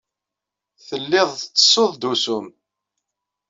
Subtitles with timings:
[0.87, 2.47] Tellid tettessud-d usu-nnem.